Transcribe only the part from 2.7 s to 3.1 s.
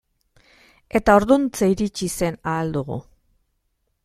Dugu.